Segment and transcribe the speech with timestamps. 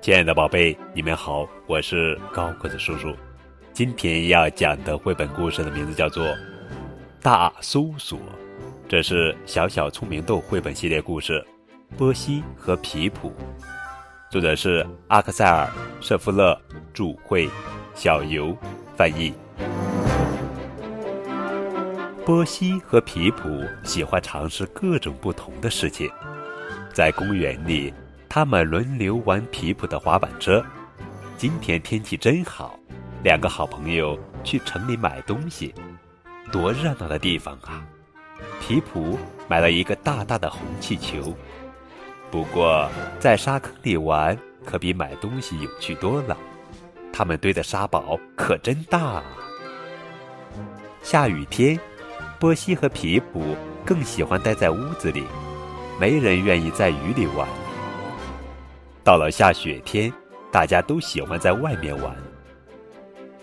[0.00, 3.14] 亲爱的宝贝，你们好，我是高个子叔叔。
[3.74, 6.24] 今天要讲的绘本故事的名字叫做
[7.20, 8.18] 《大搜索》，
[8.88, 11.44] 这是小小聪明豆绘本系列故事，
[11.98, 13.28] 《波西和皮普》，
[14.30, 15.66] 作者是阿克塞尔·
[16.00, 16.58] 舍夫勒，
[16.94, 17.46] 著绘，
[17.94, 18.56] 小游
[18.96, 19.34] 翻译。
[22.24, 23.50] 波西和皮普
[23.84, 26.10] 喜欢尝试各种不同的事情，
[26.90, 27.92] 在公园里。
[28.32, 30.64] 他们轮流玩皮普的滑板车。
[31.36, 32.78] 今天天气真好，
[33.24, 35.74] 两个好朋友去城里买东西，
[36.52, 37.82] 多热闹的地方啊！
[38.60, 41.34] 皮普买了一个大大的红气球。
[42.30, 46.36] 不过在沙坑里玩可比买东西有趣多了。
[47.12, 49.24] 他们堆的沙堡可真大啊！
[51.02, 51.76] 下雨天，
[52.38, 55.24] 波西和皮普更喜欢待在屋子里，
[55.98, 57.48] 没人愿意在雨里玩。
[59.02, 60.12] 到了下雪天，
[60.52, 62.14] 大家都喜欢在外面玩。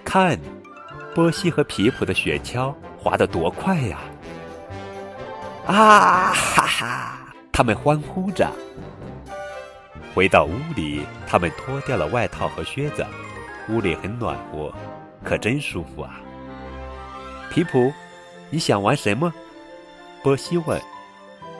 [0.04, 0.40] 看，
[1.16, 4.00] 波西和皮普的雪橇滑得多快呀！
[5.66, 7.18] 啊哈哈！
[7.52, 8.50] 他们欢呼着。
[10.14, 13.06] 回到屋里，他们脱掉了外套和靴子。
[13.70, 14.74] 屋里很暖和，
[15.24, 16.22] 可真舒服啊！
[17.50, 17.92] 皮普，
[18.50, 19.34] 你想玩什么？
[20.24, 20.82] 波西问。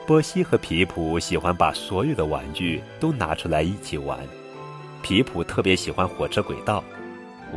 [0.08, 4.18] 波西和皮普喜欢把所有的玩具都拿出来一起玩。
[5.02, 6.82] 皮普特别喜欢火车轨道。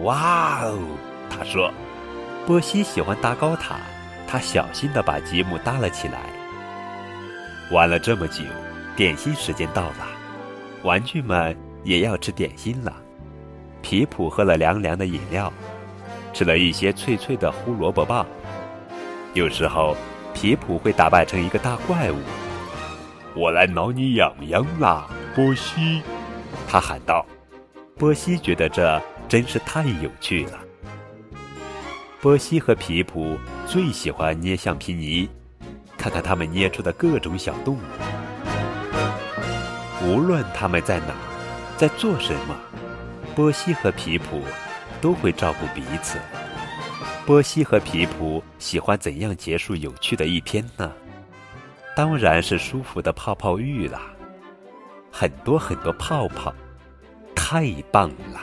[0.04, 0.78] 哇哦，
[1.30, 1.72] 他说。
[2.46, 3.78] 波西喜欢搭高塔，
[4.28, 6.24] 他小心地把积木搭了起来。
[7.72, 8.44] 玩了这么久，
[8.98, 10.08] 点心时间到了，
[10.84, 12.94] 玩具们也要吃点心了。
[13.82, 15.54] 皮普喝了凉凉的饮料，
[16.34, 18.26] 吃了一些脆脆的胡萝卜棒。
[19.36, 19.96] 有时候。
[20.34, 22.18] 皮普会打扮成一个大怪物，
[23.36, 26.02] 我来挠你痒痒啦，波西！
[26.68, 27.26] 他喊道。
[27.98, 30.60] 波西觉得这真是太有趣了。
[32.20, 35.30] 波西和皮普最喜欢捏橡皮泥，
[35.98, 37.82] 看看他们捏出的各种小动物。
[40.04, 41.14] 无论他们在哪，
[41.78, 42.56] 在做什么，
[43.36, 44.42] 波西和皮普
[45.00, 46.18] 都会照顾彼此。
[47.26, 50.92] 波西和皮普喜欢怎样结束有趣的一天呢？
[51.96, 54.02] 当然是舒服的泡泡浴啦，
[55.12, 56.54] 很多很多泡泡，
[57.36, 58.40] 太棒了。